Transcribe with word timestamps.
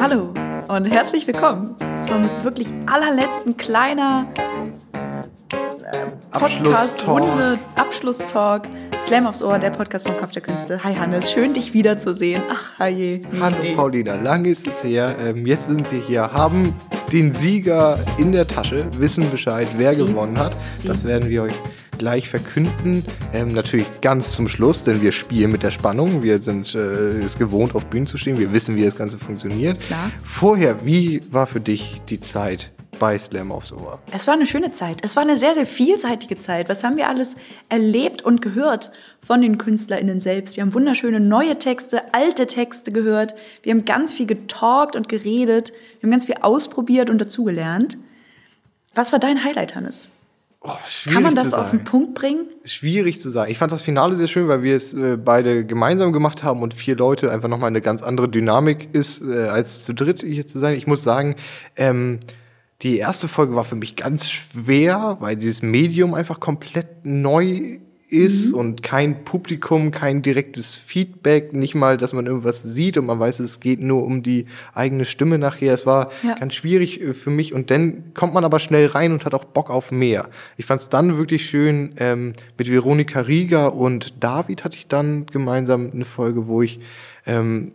Hallo 0.00 0.34
und 0.68 0.84
herzlich 0.86 1.26
willkommen 1.26 1.76
zum 2.00 2.28
wirklich 2.42 2.68
allerletzten 2.86 3.56
kleiner 3.56 4.26
äh, 5.92 6.38
Podcast-Runde, 6.38 7.58
Abschlusstalk. 7.76 8.64
Slam 9.02 9.26
aufs 9.26 9.42
Ohr, 9.42 9.58
der 9.58 9.70
Podcast 9.70 10.06
vom 10.06 10.16
Kopf 10.18 10.32
der 10.32 10.42
Künste. 10.42 10.82
Hi 10.84 10.94
Hannes, 10.94 11.30
schön 11.32 11.54
dich 11.54 11.72
wiederzusehen. 11.72 12.42
Ach, 12.50 12.78
hi. 12.78 13.22
Hallo 13.40 13.56
Paulina, 13.74 14.14
lange 14.16 14.48
ist 14.48 14.66
es 14.66 14.84
her. 14.84 15.16
Ähm, 15.24 15.46
jetzt 15.46 15.68
sind 15.68 15.90
wir 15.90 16.00
hier, 16.00 16.32
haben 16.32 16.74
den 17.12 17.32
Sieger 17.32 17.98
in 18.18 18.32
der 18.32 18.46
Tasche, 18.46 18.86
wissen 18.98 19.30
Bescheid, 19.30 19.68
wer 19.76 19.94
Sie. 19.94 20.04
gewonnen 20.06 20.38
hat. 20.38 20.56
Sie. 20.70 20.86
Das 20.88 21.04
werden 21.04 21.28
wir 21.28 21.42
euch 21.42 21.54
gleich 21.98 22.28
verkünden. 22.28 23.04
Ähm, 23.34 23.48
natürlich 23.48 23.86
ganz 24.00 24.32
zum 24.32 24.48
Schluss, 24.48 24.84
denn 24.84 25.02
wir 25.02 25.12
spielen 25.12 25.52
mit 25.52 25.62
der 25.62 25.70
Spannung. 25.70 26.22
Wir 26.22 26.38
sind 26.38 26.74
äh, 26.74 26.78
es 27.22 27.36
gewohnt, 27.36 27.74
auf 27.74 27.86
Bühnen 27.86 28.06
zu 28.06 28.16
stehen. 28.16 28.38
Wir 28.38 28.52
wissen, 28.52 28.74
wie 28.76 28.84
das 28.84 28.96
Ganze 28.96 29.18
funktioniert. 29.18 29.80
Klar. 29.80 30.10
Vorher, 30.22 30.86
wie 30.86 31.20
war 31.30 31.46
für 31.46 31.60
dich 31.60 32.00
die 32.08 32.18
Zeit 32.18 32.72
bei 33.00 33.18
Slam 33.18 33.50
aufs 33.50 33.72
Ohr? 33.72 33.98
Es 34.12 34.28
war 34.28 34.34
eine 34.34 34.46
schöne 34.46 34.70
Zeit. 34.70 34.98
Es 35.02 35.16
war 35.16 35.24
eine 35.24 35.36
sehr, 35.36 35.54
sehr 35.54 35.66
vielseitige 35.66 36.38
Zeit. 36.38 36.68
Was 36.68 36.84
haben 36.84 36.96
wir 36.96 37.08
alles 37.08 37.34
erlebt 37.68 38.22
und 38.22 38.40
gehört 38.42 38.92
von 39.20 39.42
den 39.42 39.58
KünstlerInnen 39.58 40.20
selbst? 40.20 40.56
Wir 40.56 40.62
haben 40.62 40.72
wunderschöne 40.72 41.18
neue 41.18 41.58
Texte, 41.58 42.14
alte 42.14 42.46
Texte 42.46 42.92
gehört. 42.92 43.34
Wir 43.64 43.72
haben 43.72 43.84
ganz 43.84 44.12
viel 44.12 44.26
getalkt 44.26 44.94
und 44.94 45.08
geredet. 45.08 45.72
Wir 45.98 46.06
haben 46.06 46.12
ganz 46.12 46.26
viel 46.26 46.36
ausprobiert 46.40 47.10
und 47.10 47.18
dazugelernt. 47.18 47.98
Was 48.94 49.10
war 49.10 49.18
dein 49.18 49.42
Highlight, 49.42 49.74
Hannes? 49.74 50.10
Oh, 50.62 50.72
Kann 51.10 51.22
man 51.22 51.34
das 51.34 51.54
auf 51.54 51.70
den 51.70 51.84
Punkt 51.84 52.12
bringen? 52.12 52.46
Schwierig 52.66 53.22
zu 53.22 53.30
sagen. 53.30 53.50
Ich 53.50 53.56
fand 53.56 53.72
das 53.72 53.80
Finale 53.80 54.14
sehr 54.16 54.28
schön, 54.28 54.46
weil 54.46 54.62
wir 54.62 54.76
es 54.76 54.92
äh, 54.92 55.16
beide 55.16 55.64
gemeinsam 55.64 56.12
gemacht 56.12 56.42
haben 56.42 56.60
und 56.60 56.74
vier 56.74 56.96
Leute 56.96 57.32
einfach 57.32 57.48
nochmal 57.48 57.68
eine 57.68 57.80
ganz 57.80 58.02
andere 58.02 58.28
Dynamik 58.28 58.88
ist, 58.92 59.22
äh, 59.22 59.44
als 59.44 59.84
zu 59.84 59.94
dritt 59.94 60.20
hier 60.20 60.46
zu 60.46 60.58
sein. 60.58 60.76
Ich 60.76 60.86
muss 60.86 61.02
sagen, 61.02 61.36
ähm, 61.76 62.20
die 62.82 62.98
erste 62.98 63.28
Folge 63.28 63.54
war 63.54 63.64
für 63.64 63.76
mich 63.76 63.96
ganz 63.96 64.30
schwer, 64.30 65.18
weil 65.20 65.36
dieses 65.36 65.62
Medium 65.62 66.14
einfach 66.14 66.40
komplett 66.40 67.04
neu 67.04 67.78
ist 68.10 68.52
mhm. 68.52 68.58
und 68.58 68.82
kein 68.82 69.24
Publikum, 69.24 69.92
kein 69.92 70.22
direktes 70.22 70.74
Feedback, 70.74 71.52
nicht 71.52 71.74
mal, 71.74 71.96
dass 71.96 72.12
man 72.12 72.26
irgendwas 72.26 72.62
sieht 72.62 72.96
und 72.96 73.06
man 73.06 73.20
weiß, 73.20 73.38
es 73.40 73.60
geht 73.60 73.80
nur 73.80 74.04
um 74.04 74.22
die 74.22 74.46
eigene 74.74 75.04
Stimme 75.04 75.38
nachher. 75.38 75.74
Es 75.74 75.86
war 75.86 76.10
ja. 76.22 76.34
ganz 76.34 76.54
schwierig 76.54 77.00
äh, 77.00 77.14
für 77.14 77.30
mich 77.30 77.54
und 77.54 77.70
dann 77.70 78.12
kommt 78.14 78.34
man 78.34 78.44
aber 78.44 78.58
schnell 78.58 78.86
rein 78.86 79.12
und 79.12 79.24
hat 79.24 79.34
auch 79.34 79.44
Bock 79.44 79.70
auf 79.70 79.92
mehr. 79.92 80.28
Ich 80.56 80.66
fand 80.66 80.80
es 80.80 80.88
dann 80.88 81.16
wirklich 81.16 81.46
schön, 81.46 81.94
ähm, 81.98 82.32
mit 82.58 82.70
Veronika 82.70 83.20
Rieger 83.20 83.74
und 83.74 84.22
David 84.22 84.64
hatte 84.64 84.76
ich 84.76 84.88
dann 84.88 85.26
gemeinsam 85.26 85.90
eine 85.92 86.04
Folge, 86.04 86.48
wo 86.48 86.62
ich 86.62 86.80
ähm, 87.26 87.72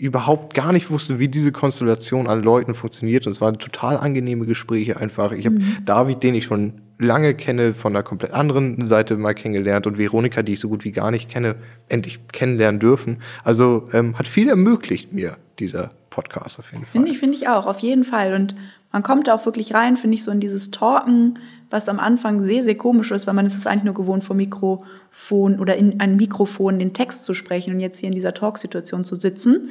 überhaupt 0.00 0.54
gar 0.54 0.72
nicht 0.72 0.90
wusste, 0.90 1.18
wie 1.18 1.28
diese 1.28 1.52
Konstellation 1.52 2.26
an 2.26 2.42
Leuten 2.42 2.74
funktioniert. 2.74 3.26
Und 3.26 3.32
es 3.32 3.40
waren 3.40 3.58
total 3.58 3.98
angenehme 3.98 4.46
Gespräche 4.46 4.96
einfach. 4.96 5.32
Ich 5.32 5.44
habe 5.44 5.56
mhm. 5.56 5.76
David, 5.84 6.22
den 6.22 6.34
ich 6.34 6.44
schon 6.44 6.80
lange 6.98 7.34
kenne, 7.34 7.74
von 7.74 7.94
einer 7.94 8.02
komplett 8.02 8.32
anderen 8.32 8.84
Seite 8.86 9.16
mal 9.16 9.34
kennengelernt 9.34 9.86
und 9.86 9.98
Veronika, 9.98 10.42
die 10.42 10.54
ich 10.54 10.60
so 10.60 10.68
gut 10.68 10.84
wie 10.84 10.92
gar 10.92 11.10
nicht 11.10 11.30
kenne, 11.30 11.56
endlich 11.88 12.20
kennenlernen 12.32 12.80
dürfen. 12.80 13.18
Also 13.44 13.88
ähm, 13.92 14.18
hat 14.18 14.26
viel 14.26 14.48
ermöglicht 14.48 15.12
mir 15.12 15.36
dieser 15.58 15.90
Podcast 16.10 16.58
auf 16.58 16.72
jeden 16.72 16.84
Fall. 16.84 16.92
Finde 16.92 17.10
ich, 17.10 17.18
finde 17.18 17.36
ich 17.36 17.48
auch, 17.48 17.66
auf 17.66 17.78
jeden 17.78 18.04
Fall. 18.04 18.34
Und 18.34 18.54
man 18.92 19.02
kommt 19.02 19.28
da 19.28 19.34
auch 19.34 19.46
wirklich 19.46 19.74
rein, 19.74 19.96
finde 19.96 20.16
ich, 20.16 20.24
so 20.24 20.30
in 20.30 20.40
dieses 20.40 20.70
Talken, 20.70 21.38
was 21.70 21.88
am 21.88 22.00
Anfang 22.00 22.42
sehr, 22.42 22.62
sehr 22.62 22.76
komisch 22.76 23.12
ist, 23.12 23.26
weil 23.26 23.34
man 23.34 23.46
ist 23.46 23.54
es 23.54 23.66
eigentlich 23.66 23.84
nur 23.84 23.94
gewohnt, 23.94 24.24
vor 24.24 24.34
Mikrofon 24.34 25.60
oder 25.60 25.76
in 25.76 26.00
ein 26.00 26.16
Mikrofon 26.16 26.80
den 26.80 26.92
Text 26.92 27.24
zu 27.24 27.32
sprechen 27.32 27.74
und 27.74 27.80
jetzt 27.80 28.00
hier 28.00 28.08
in 28.08 28.14
dieser 28.14 28.34
Talksituation 28.34 29.04
zu 29.04 29.14
sitzen. 29.14 29.70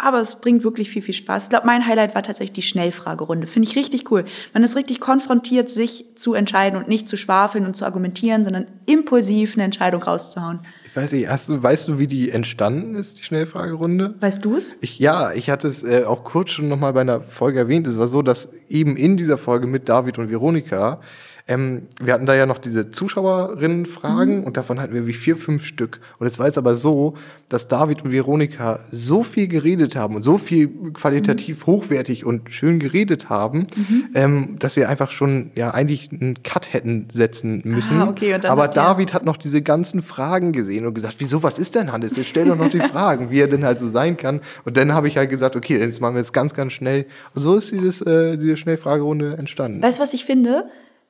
Aber 0.00 0.20
es 0.20 0.36
bringt 0.36 0.62
wirklich 0.62 0.90
viel, 0.90 1.02
viel 1.02 1.14
Spaß. 1.14 1.44
Ich 1.44 1.50
glaube, 1.50 1.66
mein 1.66 1.86
Highlight 1.86 2.14
war 2.14 2.22
tatsächlich 2.22 2.52
die 2.52 2.62
Schnellfragerunde. 2.62 3.46
Finde 3.46 3.68
ich 3.68 3.76
richtig 3.76 4.10
cool. 4.10 4.24
Man 4.54 4.62
ist 4.62 4.76
richtig 4.76 5.00
konfrontiert, 5.00 5.70
sich 5.70 6.04
zu 6.14 6.34
entscheiden 6.34 6.78
und 6.78 6.88
nicht 6.88 7.08
zu 7.08 7.16
schwafeln 7.16 7.66
und 7.66 7.74
zu 7.74 7.84
argumentieren, 7.84 8.44
sondern 8.44 8.66
impulsiv 8.86 9.54
eine 9.54 9.64
Entscheidung 9.64 10.02
rauszuhauen. 10.02 10.60
Ich 10.86 10.96
weiß 10.96 11.12
nicht, 11.12 11.28
hast 11.28 11.48
du, 11.48 11.62
weißt 11.62 11.88
du, 11.88 11.98
wie 11.98 12.06
die 12.06 12.30
entstanden 12.30 12.94
ist, 12.94 13.18
die 13.18 13.24
Schnellfragerunde? 13.24 14.14
Weißt 14.20 14.44
du 14.44 14.56
es? 14.56 14.76
ja, 14.80 15.32
ich 15.32 15.50
hatte 15.50 15.68
es 15.68 15.82
äh, 15.82 16.04
auch 16.04 16.24
kurz 16.24 16.50
schon 16.50 16.68
nochmal 16.68 16.92
bei 16.92 17.00
einer 17.00 17.20
Folge 17.22 17.58
erwähnt. 17.58 17.86
Es 17.86 17.98
war 17.98 18.08
so, 18.08 18.22
dass 18.22 18.48
eben 18.68 18.96
in 18.96 19.16
dieser 19.16 19.36
Folge 19.36 19.66
mit 19.66 19.88
David 19.88 20.18
und 20.18 20.30
Veronika 20.30 21.00
ähm, 21.48 21.88
wir 22.00 22.12
hatten 22.12 22.26
da 22.26 22.34
ja 22.34 22.44
noch 22.44 22.58
diese 22.58 22.90
Zuschauerinnen-Fragen 22.90 24.40
mhm. 24.40 24.44
und 24.44 24.58
davon 24.58 24.78
hatten 24.80 24.92
wir 24.92 25.06
wie 25.06 25.14
vier, 25.14 25.38
fünf 25.38 25.64
Stück. 25.64 26.00
Und 26.18 26.26
es 26.26 26.38
war 26.38 26.44
jetzt 26.44 26.58
aber 26.58 26.76
so, 26.76 27.14
dass 27.48 27.68
David 27.68 28.04
und 28.04 28.12
Veronika 28.12 28.80
so 28.92 29.22
viel 29.22 29.48
geredet 29.48 29.96
haben 29.96 30.14
und 30.14 30.22
so 30.22 30.36
viel 30.36 30.68
qualitativ 30.92 31.66
mhm. 31.66 31.72
hochwertig 31.72 32.26
und 32.26 32.52
schön 32.52 32.78
geredet 32.78 33.30
haben, 33.30 33.66
mhm. 33.74 34.08
ähm, 34.14 34.56
dass 34.58 34.76
wir 34.76 34.90
einfach 34.90 35.10
schon 35.10 35.50
ja 35.54 35.70
eigentlich 35.70 36.12
einen 36.12 36.42
Cut 36.42 36.74
hätten 36.74 37.06
setzen 37.10 37.62
müssen. 37.64 37.98
Ah, 38.02 38.08
okay. 38.08 38.34
aber 38.34 38.64
hat, 38.64 38.76
David 38.76 39.14
hat 39.14 39.24
noch 39.24 39.38
diese 39.38 39.62
ganzen 39.62 40.02
Fragen 40.02 40.52
gesehen 40.52 40.86
und 40.86 40.92
gesagt, 40.92 41.16
wieso, 41.18 41.42
was 41.42 41.58
ist 41.58 41.74
denn 41.74 41.90
Hannes? 41.92 42.14
Jetzt 42.16 42.28
stell 42.28 42.44
doch 42.44 42.56
noch 42.56 42.70
die 42.70 42.80
Fragen, 42.92 43.30
wie 43.30 43.40
er 43.40 43.48
denn 43.48 43.64
halt 43.64 43.78
so 43.78 43.88
sein 43.88 44.18
kann. 44.18 44.42
Und 44.66 44.76
dann 44.76 44.92
habe 44.92 45.08
ich 45.08 45.16
halt 45.16 45.30
gesagt, 45.30 45.56
okay, 45.56 45.78
jetzt 45.78 46.02
machen 46.02 46.14
wir 46.14 46.20
es 46.20 46.34
ganz, 46.34 46.52
ganz 46.52 46.74
schnell. 46.74 47.06
Und 47.34 47.40
so 47.40 47.56
ist 47.56 47.72
dieses, 47.72 48.02
äh, 48.02 48.36
diese 48.36 48.58
Schnellfragerunde 48.58 49.38
entstanden. 49.38 49.82
Weißt 49.82 49.98
du, 49.98 50.02
was 50.02 50.12
ich 50.12 50.26
finde? 50.26 50.66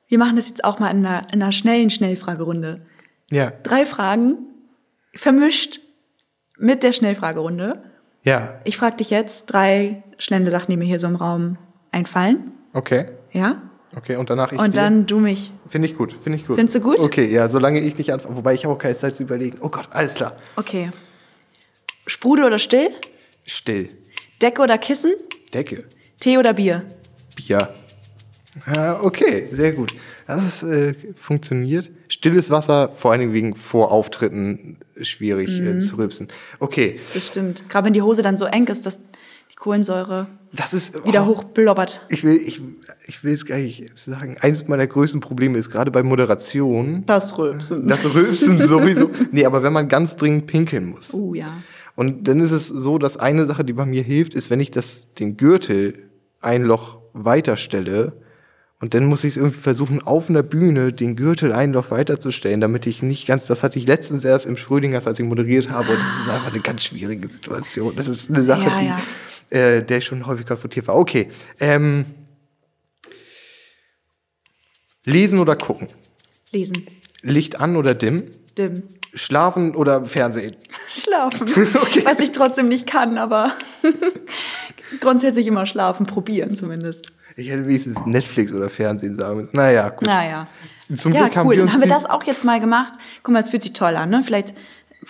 Wir 0.09 0.17
machen 0.17 0.35
das 0.35 0.49
jetzt 0.49 0.63
auch 0.63 0.79
mal 0.79 0.89
in 0.89 1.05
einer, 1.05 1.27
in 1.31 1.41
einer 1.41 1.51
schnellen 1.51 1.89
Schnellfragerunde. 1.89 2.81
Ja. 3.29 3.51
Drei 3.63 3.85
Fragen 3.85 4.37
vermischt 5.15 5.79
mit 6.57 6.83
der 6.83 6.91
Schnellfragerunde. 6.91 7.83
Ja. 8.23 8.59
Ich 8.65 8.77
frage 8.77 8.97
dich 8.97 9.11
jetzt 9.11 9.45
drei 9.45 10.03
schnelle 10.17 10.51
Sachen, 10.51 10.71
die 10.71 10.77
mir 10.77 10.85
hier 10.85 10.99
so 10.99 11.07
im 11.07 11.15
Raum 11.15 11.57
einfallen. 11.91 12.51
Okay. 12.73 13.05
Ja? 13.31 13.61
Okay, 13.95 14.17
und 14.17 14.29
danach 14.29 14.51
ich 14.51 14.59
Und 14.59 14.77
dann 14.77 15.05
du 15.05 15.19
mich. 15.19 15.51
Finde 15.67 15.87
ich 15.87 15.95
gut, 15.95 16.13
finde 16.13 16.37
ich 16.37 16.45
gut. 16.45 16.57
Findest 16.57 16.75
du 16.77 16.81
gut? 16.81 16.99
Okay, 16.99 17.31
ja, 17.31 17.47
solange 17.47 17.79
ich 17.79 17.95
dich 17.95 18.11
anfange. 18.11 18.35
Wobei 18.35 18.53
ich 18.53 18.65
auch 18.65 18.77
keine 18.77 18.95
Zeit 18.95 19.15
zu 19.15 19.23
überlegen. 19.23 19.57
Oh 19.61 19.69
Gott, 19.69 19.87
alles 19.91 20.15
klar. 20.15 20.35
Okay. 20.55 20.91
Sprudel 22.05 22.45
oder 22.45 22.59
still? 22.59 22.89
Still. 23.45 23.89
Decke 24.41 24.61
oder 24.61 24.77
Kissen? 24.77 25.13
Decke. 25.53 25.83
Tee 26.19 26.37
oder 26.37 26.53
Bier? 26.53 26.83
Bier. 27.35 27.69
Okay, 29.01 29.47
sehr 29.47 29.73
gut. 29.73 29.93
Das 30.27 30.63
äh, 30.63 30.93
funktioniert. 31.15 31.89
Stilles 32.07 32.49
Wasser, 32.49 32.91
vor 32.95 33.11
allen 33.11 33.21
Dingen 33.21 33.33
wegen 33.33 33.55
Vorauftritten, 33.55 34.77
schwierig 35.01 35.49
äh, 35.49 35.61
mhm. 35.61 35.77
äh, 35.77 35.79
zu 35.79 35.97
rübsen. 35.97 36.27
Okay. 36.59 36.99
Das 37.13 37.27
stimmt. 37.27 37.69
Gerade 37.69 37.85
wenn 37.85 37.93
die 37.93 38.01
Hose 38.01 38.21
dann 38.21 38.37
so 38.37 38.45
eng 38.45 38.67
ist, 38.67 38.85
dass 38.85 38.99
die 39.51 39.55
Kohlensäure 39.55 40.27
das 40.51 40.73
ist, 40.73 41.05
wieder 41.05 41.23
oh, 41.23 41.37
hochblobbert. 41.37 42.01
Ich 42.09 42.23
will, 42.23 42.35
ich, 42.35 42.61
ich 43.05 43.23
will 43.23 43.33
es 43.33 43.45
gar 43.45 43.57
nicht 43.57 43.85
sagen. 43.99 44.37
Eines 44.39 44.67
meiner 44.67 44.87
größten 44.87 45.21
Probleme 45.21 45.57
ist 45.57 45.69
gerade 45.69 45.91
bei 45.91 46.01
Moderation. 46.01 47.03
Das 47.05 47.37
Rülpsen. 47.37 47.87
Das 47.87 48.13
Rülpsen 48.13 48.61
sowieso. 48.67 49.11
Nee, 49.31 49.45
aber 49.45 49.61
wenn 49.61 49.73
man 49.73 49.87
ganz 49.87 50.15
dringend 50.15 50.47
pinkeln 50.47 50.85
muss. 50.85 51.13
Oh 51.13 51.33
ja. 51.35 51.61
Und 51.95 52.27
dann 52.27 52.39
ist 52.39 52.51
es 52.51 52.67
so, 52.67 52.97
dass 52.97 53.17
eine 53.17 53.45
Sache, 53.45 53.63
die 53.63 53.73
bei 53.73 53.85
mir 53.85 54.01
hilft, 54.01 54.33
ist, 54.33 54.49
wenn 54.49 54.59
ich 54.59 54.71
das, 54.71 55.07
den 55.19 55.37
Gürtel 55.37 56.09
ein 56.39 56.63
Loch 56.63 56.99
weiterstelle, 57.13 58.13
und 58.81 58.93
dann 58.93 59.05
muss 59.05 59.25
ich 59.25 59.31
es 59.31 59.37
irgendwie 59.37 59.59
versuchen, 59.59 60.01
auf 60.01 60.29
einer 60.29 60.41
Bühne 60.41 60.93
den 60.93 61.17
Gürtel 61.17 61.51
ein 61.51 61.73
Loch 61.73 61.91
weiterzustellen, 61.91 62.61
damit 62.61 62.87
ich 62.87 63.01
nicht 63.01 63.27
ganz, 63.27 63.45
das 63.45 63.61
hatte 63.61 63.77
ich 63.77 63.85
letztens 63.85 64.23
erst 64.23 64.45
im 64.45 64.55
Schrödingers, 64.55 65.05
als 65.05 65.19
ich 65.19 65.25
moderiert 65.25 65.69
habe, 65.69 65.91
und 65.91 65.99
das 65.99 66.21
ist 66.21 66.29
einfach 66.29 66.53
eine 66.53 66.61
ganz 66.61 66.83
schwierige 66.83 67.27
Situation. 67.27 67.93
Das 67.97 68.07
ist 68.07 68.29
eine 68.29 68.43
Sache, 68.43 68.69
ja, 68.69 68.81
ja. 68.81 69.01
die, 69.51 69.55
äh, 69.55 69.83
der 69.83 69.97
ich 69.97 70.05
schon 70.05 70.25
häufig 70.25 70.45
konfrontiert 70.45 70.87
war. 70.87 70.95
Okay. 70.95 71.29
Ähm, 71.59 72.05
lesen 75.05 75.39
oder 75.39 75.57
gucken? 75.57 75.89
Lesen. 76.53 76.87
Licht 77.21 77.59
an 77.59 77.75
oder 77.75 77.93
dimm? 77.93 78.23
Dimm. 78.57 78.83
Schlafen 79.13 79.75
oder 79.75 80.05
Fernsehen? 80.05 80.55
Schlafen. 80.87 81.49
okay. 81.49 82.03
Was 82.05 82.19
ich 82.21 82.31
trotzdem 82.31 82.69
nicht 82.69 82.87
kann, 82.87 83.17
aber 83.17 83.51
grundsätzlich 85.01 85.47
immer 85.47 85.65
schlafen, 85.65 86.05
probieren 86.05 86.55
zumindest. 86.55 87.11
Ich 87.35 87.49
hätte 87.49 87.65
wenigstens 87.65 88.05
Netflix 88.05 88.53
oder 88.53 88.69
Fernsehen 88.69 89.15
sagen 89.15 89.41
müssen. 89.41 89.55
Naja, 89.55 89.89
gut. 89.89 90.07
Naja. 90.07 90.47
Zum 90.95 91.13
ja, 91.13 91.21
Glück 91.21 91.35
haben 91.35 91.47
cool. 91.47 91.55
wir 91.55 91.63
uns 91.63 91.71
Dann 91.71 91.81
haben 91.81 91.89
wir 91.89 91.95
das 91.95 92.05
auch 92.05 92.23
jetzt 92.23 92.43
mal 92.45 92.59
gemacht. 92.59 92.93
Guck 93.23 93.33
mal, 93.33 93.41
es 93.41 93.49
fühlt 93.49 93.61
sich 93.61 93.73
toll 93.73 93.95
an. 93.95 94.09
Ne? 94.09 94.23
Vielleicht 94.23 94.55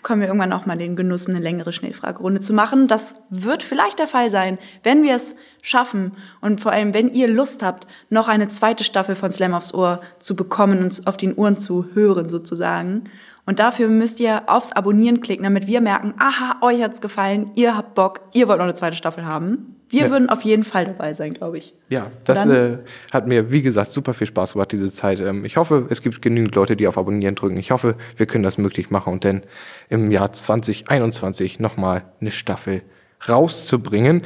kommen 0.04 0.22
wir 0.22 0.28
irgendwann 0.28 0.54
auch 0.54 0.66
mal 0.66 0.78
den 0.78 0.96
Genuss, 0.96 1.28
eine 1.28 1.40
längere 1.40 1.74
Schnellfragerunde 1.74 2.40
zu 2.40 2.54
machen. 2.54 2.88
Das 2.88 3.16
wird 3.30 3.64
vielleicht 3.64 4.00
der 4.00 4.08
Fall 4.08 4.30
sein, 4.30 4.58
wenn 4.84 5.04
wir 5.04 5.16
es 5.16 5.36
schaffen 5.62 6.14
und 6.42 6.62
vor 6.62 6.72
allem, 6.72 6.94
wenn 6.94 7.10
ihr 7.10 7.28
Lust 7.28 7.64
habt, 7.64 7.88
noch 8.10 8.28
eine 8.28 8.50
zweite 8.50 8.84
Staffel 8.84 9.16
von 9.16 9.32
Slam 9.32 9.54
aufs 9.54 9.74
Ohr 9.74 10.02
zu 10.20 10.36
bekommen 10.36 10.84
und 10.84 11.08
auf 11.08 11.18
den 11.18 11.34
Ohren 11.34 11.58
zu 11.58 11.88
hören 11.94 12.30
sozusagen. 12.30 13.06
Und 13.50 13.58
dafür 13.58 13.88
müsst 13.88 14.20
ihr 14.20 14.44
aufs 14.46 14.74
Abonnieren 14.74 15.22
klicken, 15.22 15.42
damit 15.42 15.66
wir 15.66 15.82
merken, 15.82 16.14
aha, 16.20 16.58
euch 16.62 16.84
hat's 16.84 17.02
gefallen, 17.02 17.50
ihr 17.56 17.76
habt 17.76 17.96
Bock, 17.96 18.22
ihr 18.32 18.48
wollt 18.48 18.60
noch 18.60 18.66
eine 18.66 18.76
zweite 18.76 18.96
Staffel 18.96 19.26
haben. 19.26 19.76
Wir 19.90 20.04
ja. 20.04 20.12
würden 20.12 20.30
auf 20.30 20.44
jeden 20.44 20.64
Fall 20.64 20.86
dabei 20.86 21.16
sein, 21.16 21.34
glaube 21.34 21.58
ich. 21.58 21.74
Ja, 21.90 22.12
das 22.26 22.46
äh, 22.46 22.78
hat 23.12 23.26
mir, 23.26 23.52
wie 23.52 23.64
gesagt, 23.64 23.92
super 23.92 24.14
viel 24.14 24.28
Spaß 24.28 24.54
gemacht, 24.54 24.72
diese 24.72 24.94
Zeit. 24.94 25.20
Ähm, 25.20 25.46
ich 25.46 25.58
hoffe, 25.58 25.88
es 25.90 26.04
gibt 26.04 26.22
genügend 26.22 26.54
Leute, 26.54 26.76
die 26.76 26.88
auf 26.88 26.96
Abonnieren 26.96 27.34
drücken. 27.34 27.58
Ich 27.58 27.72
hoffe, 27.72 27.96
wir 28.18 28.28
können 28.28 28.44
das 28.44 28.60
möglich 28.60 28.92
machen 28.92 29.14
und 29.14 29.26
dann 29.26 29.42
im 29.90 30.12
Jahr 30.12 30.32
2021 30.32 31.60
nochmal 31.60 32.04
eine 32.22 32.30
Staffel 32.30 32.84
rauszubringen. 33.28 34.22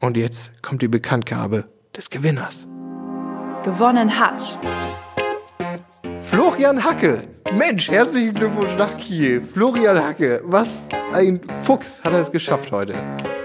Und 0.00 0.16
jetzt 0.16 0.62
kommt 0.62 0.80
die 0.80 0.88
Bekanntgabe 0.88 1.66
des 1.94 2.08
Gewinners. 2.08 2.66
Gewonnen 3.64 4.18
hat 4.18 4.58
Florian 6.56 6.82
Hacke. 6.82 7.18
Mensch, 7.54 7.90
herzlichen 7.90 8.32
Glückwunsch 8.32 8.74
nach 8.78 8.96
Kiel. 8.96 9.42
Florian 9.42 10.02
Hacke, 10.02 10.40
was 10.46 10.80
ein 11.12 11.38
Fuchs 11.64 12.02
hat 12.02 12.14
er 12.14 12.20
es 12.20 12.32
geschafft 12.32 12.72
heute. 12.72 12.94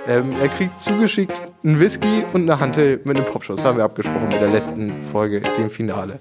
Ähm, 0.08 0.32
er 0.42 0.48
kriegt 0.48 0.82
zugeschickt 0.82 1.42
einen 1.62 1.78
Whisky 1.78 2.24
und 2.32 2.44
eine 2.44 2.58
Hantel 2.58 3.02
mit 3.04 3.18
einem 3.18 3.26
Popschuss. 3.26 3.66
Haben 3.66 3.80
wir 3.80 3.84
abgesprochen 3.84 4.30
mit 4.30 4.40
der 4.40 4.48
letzten 4.48 4.94
Folge, 5.08 5.42
dem 5.42 5.70
Finale. 5.70 6.20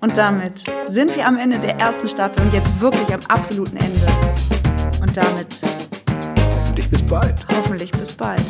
Und 0.00 0.18
damit 0.18 0.64
sind 0.88 1.14
wir 1.14 1.24
am 1.24 1.38
Ende 1.38 1.60
der 1.60 1.78
ersten 1.78 2.08
Staffel 2.08 2.42
und 2.42 2.52
jetzt 2.52 2.80
wirklich 2.80 3.14
am 3.14 3.20
absoluten 3.28 3.76
Ende. 3.76 4.06
Und 5.00 5.16
damit 5.16 5.62
hoffentlich 6.56 6.90
bis 6.90 7.02
bald. 7.02 7.46
Hoffentlich 7.48 7.92
bis 7.92 8.12
bald. 8.12 8.42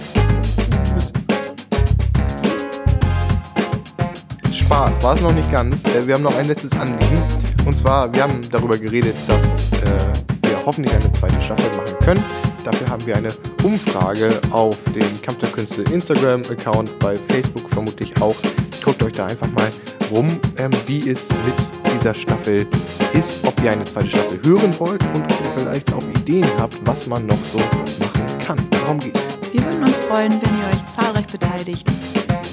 Spaß 4.72 5.02
war 5.02 5.14
es 5.14 5.20
noch 5.20 5.34
nicht 5.34 5.52
ganz. 5.52 5.84
Äh, 5.84 6.06
wir 6.06 6.14
haben 6.14 6.22
noch 6.22 6.34
ein 6.34 6.46
letztes 6.46 6.72
Anliegen. 6.72 7.22
Und 7.66 7.76
zwar, 7.76 8.10
wir 8.10 8.22
haben 8.22 8.40
darüber 8.50 8.78
geredet, 8.78 9.14
dass 9.28 9.70
äh, 9.70 10.48
wir 10.48 10.64
hoffentlich 10.64 10.94
eine 10.94 11.12
zweite 11.12 11.42
Staffel 11.42 11.70
machen 11.76 11.94
können. 12.02 12.24
Dafür 12.64 12.88
haben 12.88 13.06
wir 13.06 13.14
eine 13.14 13.28
Umfrage 13.62 14.40
auf 14.50 14.78
dem 14.94 15.20
Kampf 15.20 15.40
der 15.40 15.50
Künste 15.50 15.82
Instagram-Account, 15.82 16.98
bei 17.00 17.16
Facebook 17.28 17.68
vermutlich 17.68 18.18
auch. 18.22 18.34
Guckt 18.82 19.02
euch 19.02 19.12
da 19.12 19.26
einfach 19.26 19.50
mal 19.50 19.68
rum, 20.10 20.40
ähm, 20.56 20.70
wie 20.86 21.00
es 21.00 21.28
mit 21.44 21.54
dieser 21.94 22.14
Staffel 22.14 22.66
ist, 23.12 23.44
ob 23.44 23.62
ihr 23.62 23.72
eine 23.72 23.84
zweite 23.84 24.08
Staffel 24.08 24.40
hören 24.42 24.74
wollt 24.80 25.04
und 25.12 25.22
ob 25.22 25.30
ihr 25.32 25.64
vielleicht 25.64 25.92
auch 25.92 26.02
Ideen 26.18 26.46
habt, 26.58 26.78
was 26.86 27.06
man 27.06 27.26
noch 27.26 27.44
so 27.44 27.58
machen 27.58 28.38
kann. 28.42 28.58
Darum 28.70 28.98
geht's. 28.98 29.38
Wir 29.52 29.62
würden 29.64 29.82
uns 29.82 29.98
freuen, 29.98 30.32
wenn 30.32 30.38
ihr 30.40 30.72
euch 30.72 30.86
zahlreich 30.86 31.26
beteiligt 31.26 31.86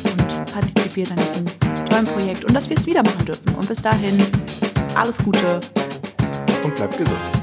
und 0.04 0.51
partizipiert 0.51 1.12
an 1.12 1.18
diesem 1.18 1.69
tollen 1.89 2.06
Projekt 2.06 2.45
und 2.45 2.53
dass 2.53 2.69
wir 2.69 2.77
es 2.77 2.86
wieder 2.86 3.03
machen 3.03 3.25
dürfen. 3.25 3.56
Und 3.56 3.68
bis 3.68 3.81
dahin, 3.81 4.24
alles 4.95 5.18
Gute 5.18 5.59
und 6.63 6.75
bleibt 6.75 6.97
gesund. 6.97 7.38